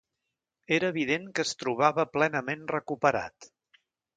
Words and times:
Era 0.77 0.89
evident 0.93 1.27
que 1.39 1.45
es 1.47 1.53
trobava 1.65 2.07
plenament 2.17 2.67
recuperat. 2.75 3.51